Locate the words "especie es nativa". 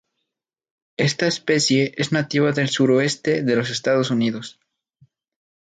1.27-2.51